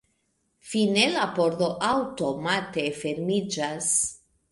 [0.69, 3.91] Fine la pordo aŭtomate fermiĝas.